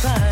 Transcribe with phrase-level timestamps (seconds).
[0.00, 0.29] side.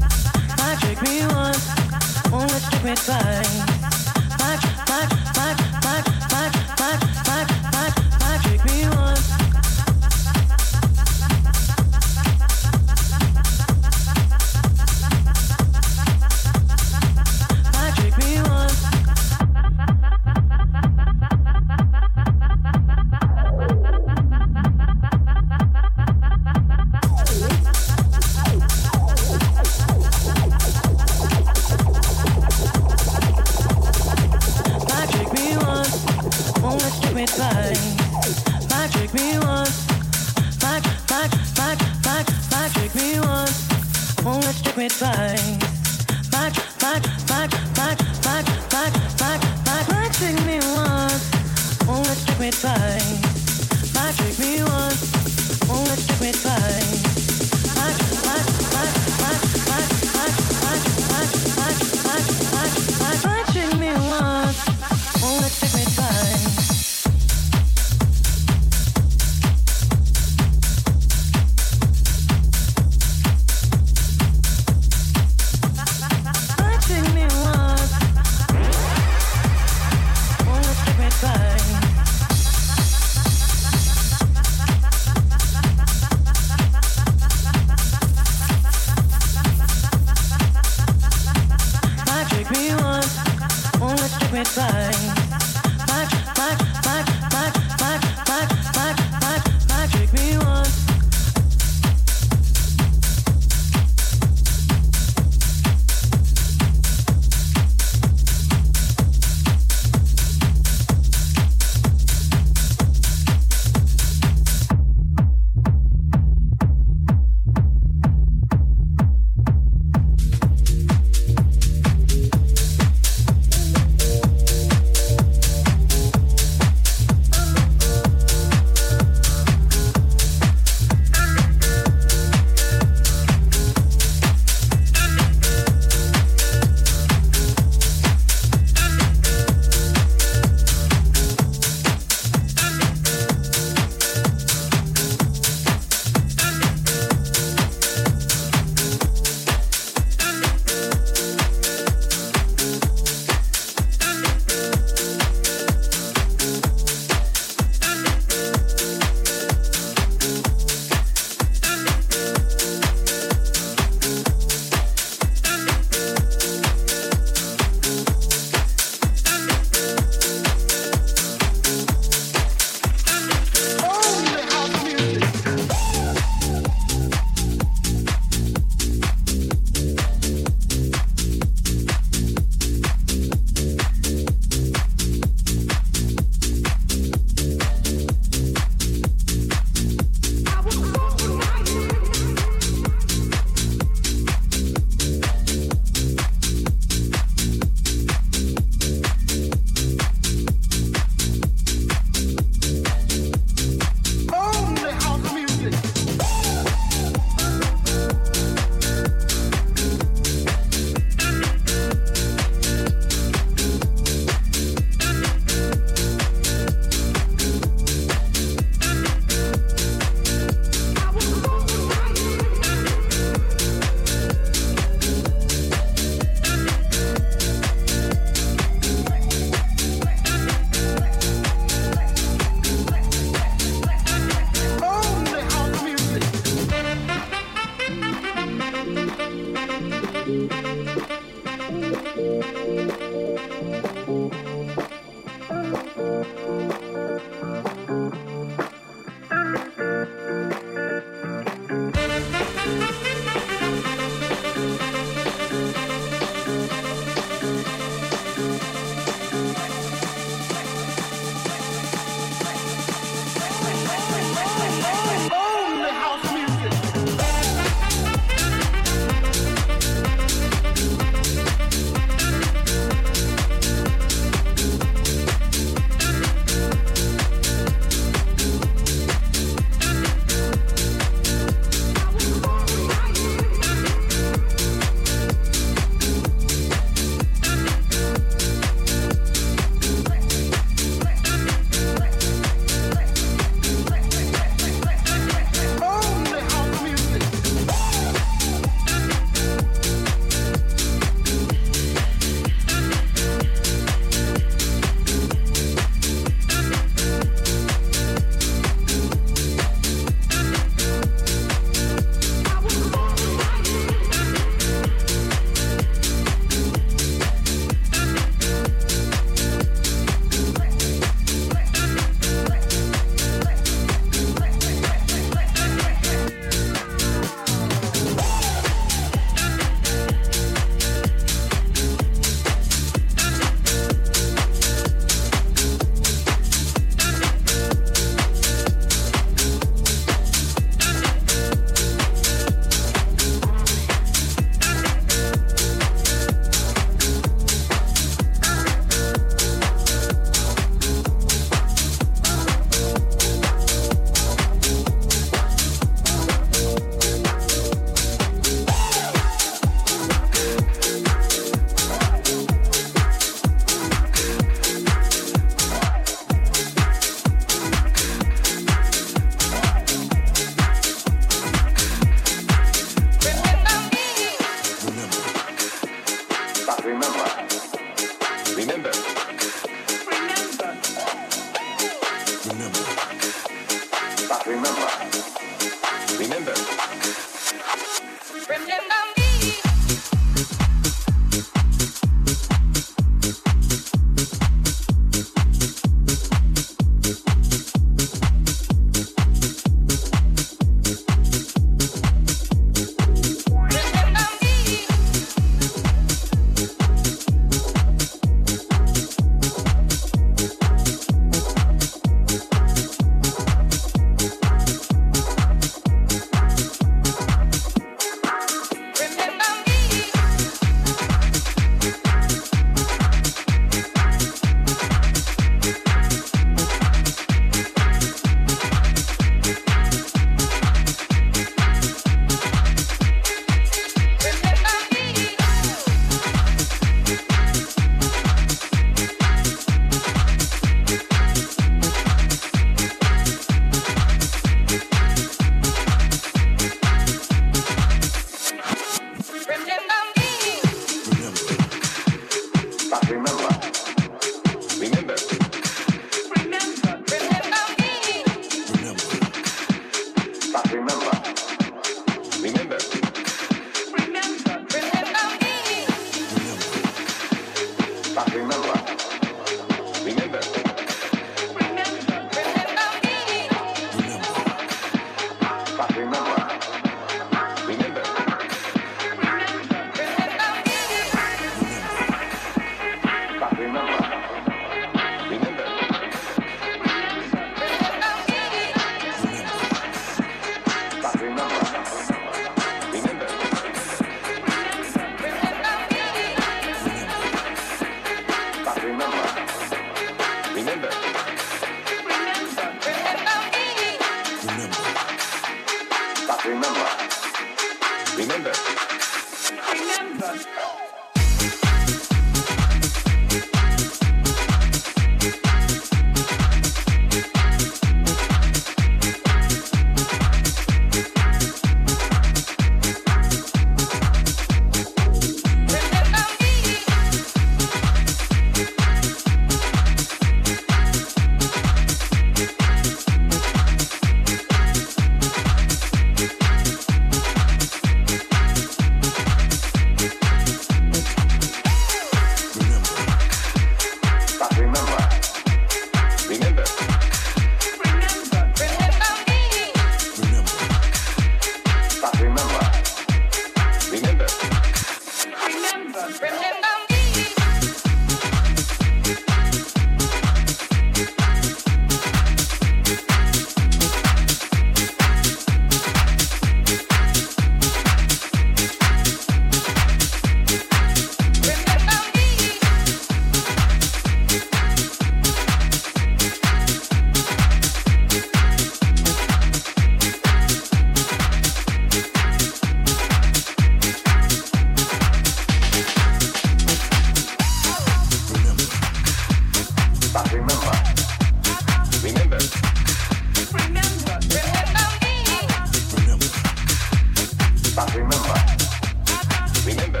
[599.66, 600.00] Remember.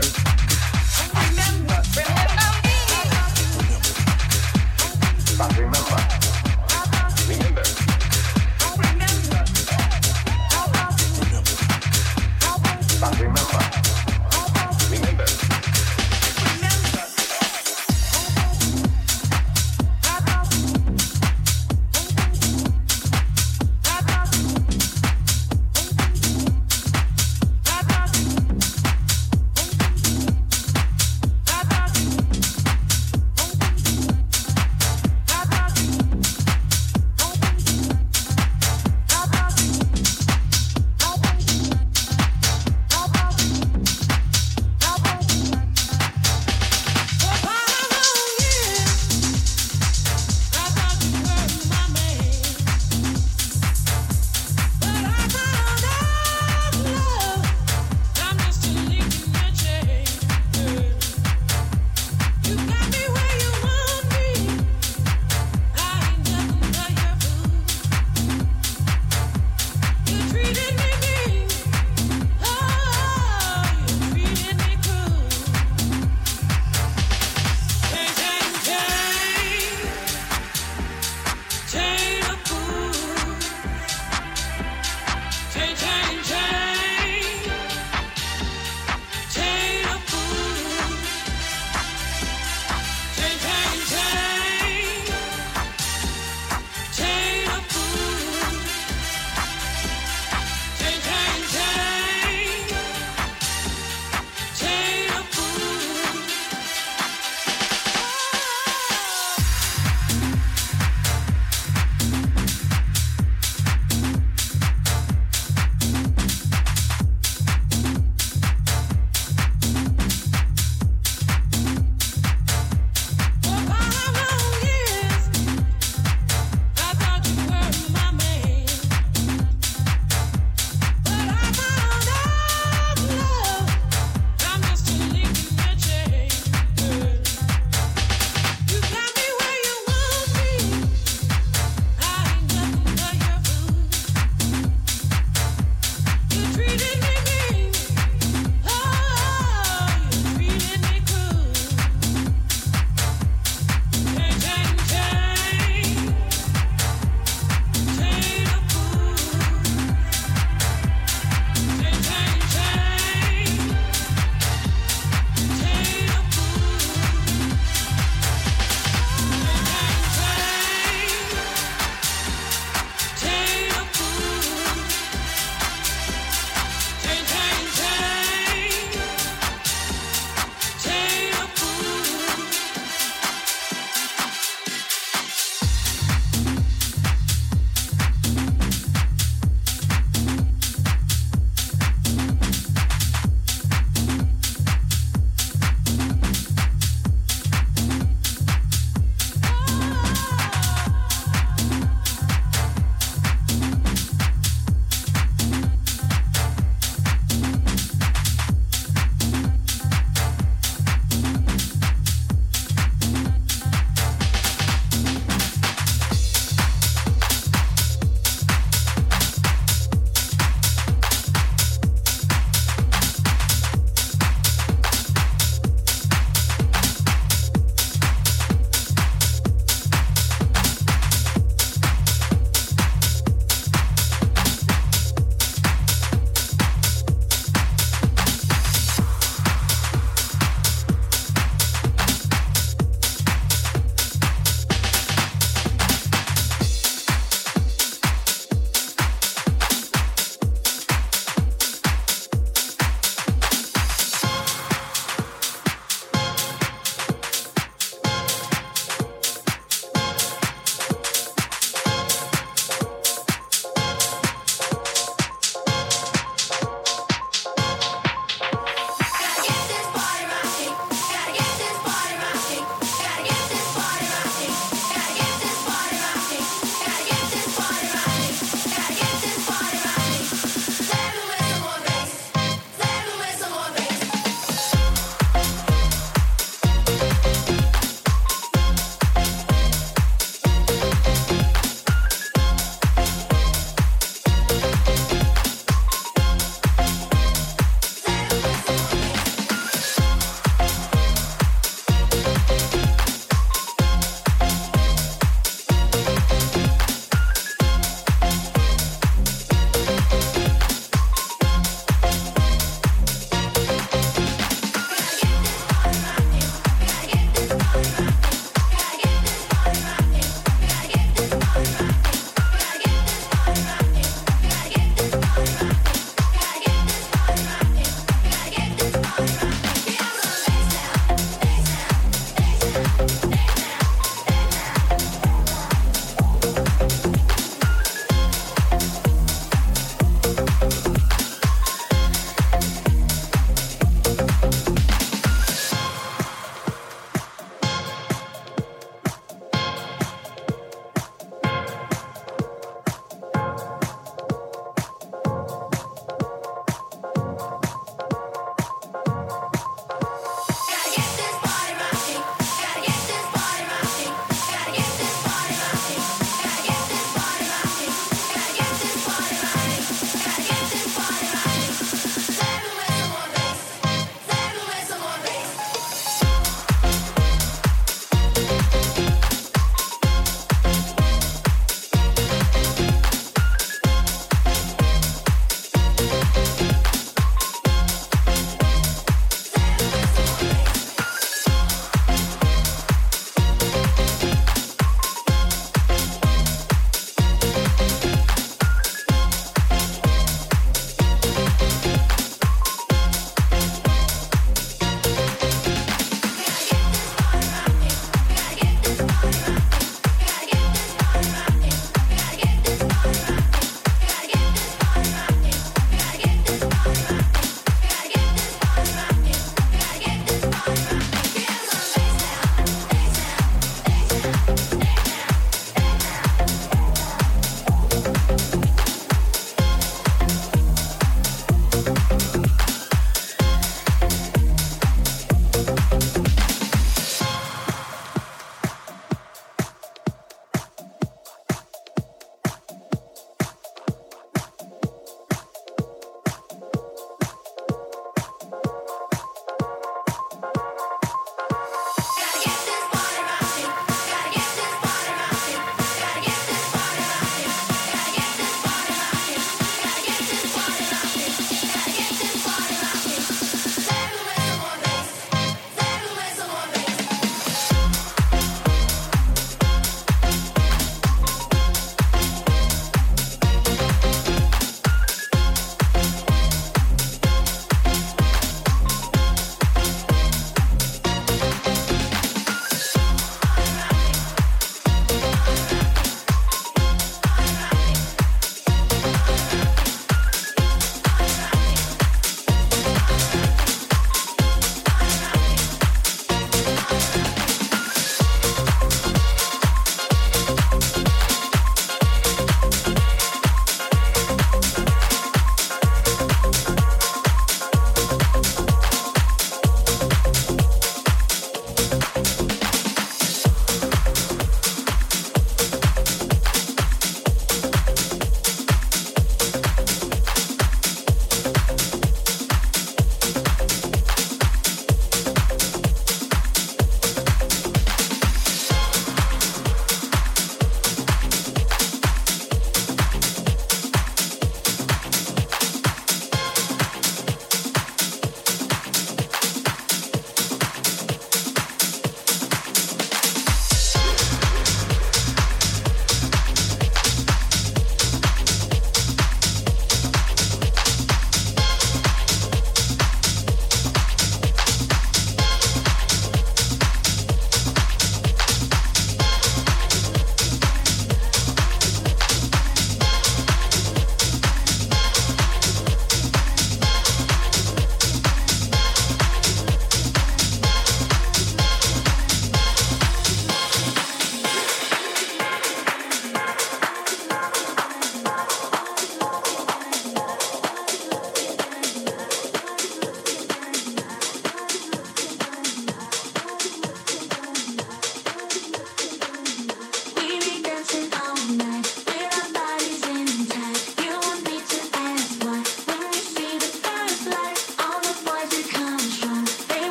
[1.14, 1.82] Remember.
[5.38, 6.19] Remember remember.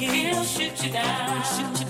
[0.00, 0.12] yeah.
[0.12, 1.42] He'll shoot you down.
[1.44, 1.89] Shoot you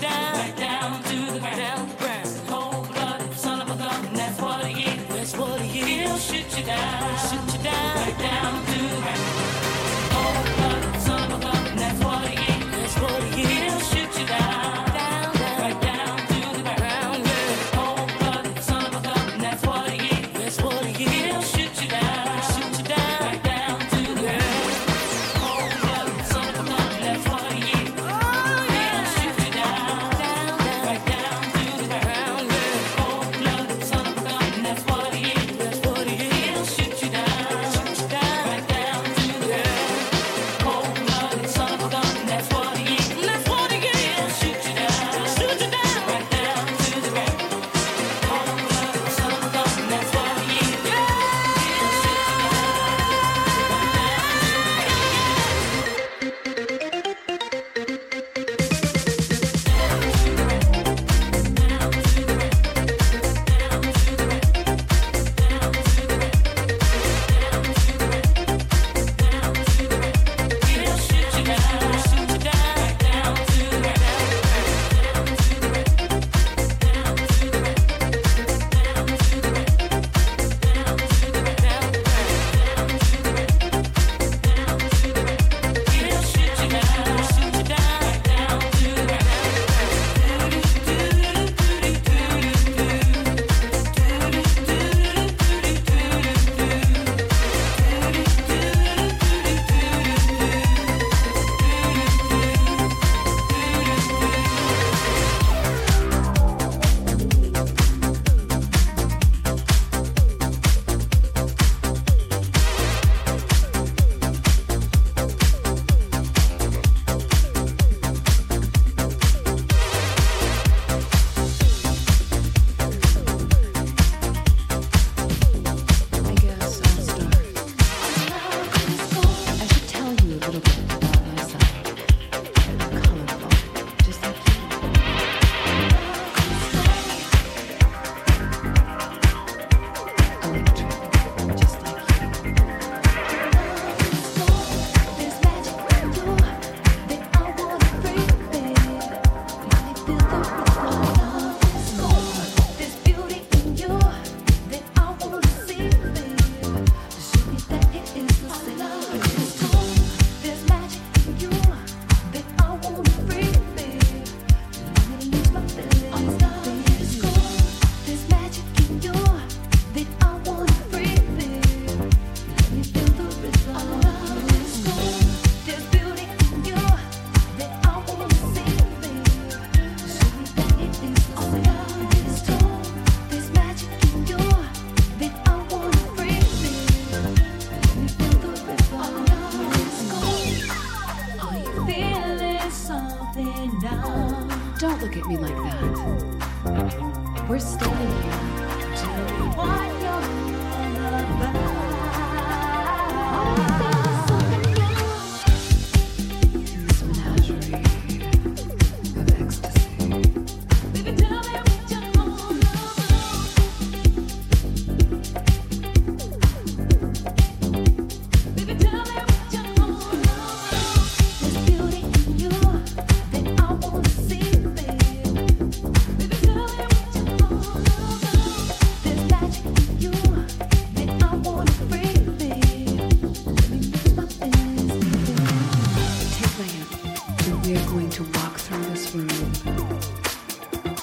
[236.79, 239.29] that we are going to walk through this room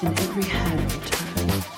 [0.02, 1.77] and every head will turn.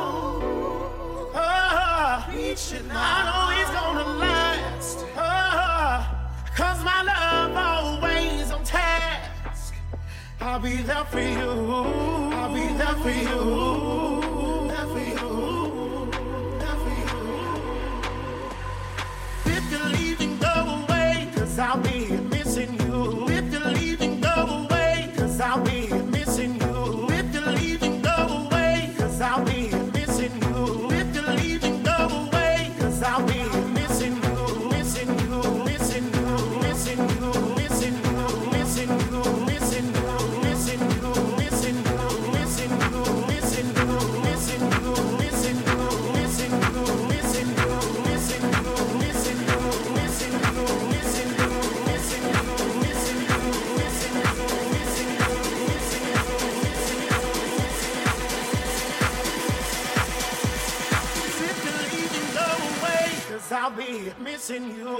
[10.63, 11.49] I'll be there for you.
[12.33, 14.20] I'll be there for you.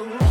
[0.10, 0.31] road.